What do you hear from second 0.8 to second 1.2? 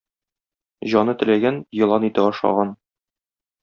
Җаны